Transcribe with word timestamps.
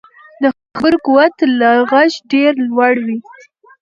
د 0.41 0.43
خبرو 0.79 0.97
قوت 1.05 1.35
له 1.59 1.69
غږ 1.91 2.11
ډېر 2.31 2.51
لوړ 2.69 2.95
وي 3.05 3.17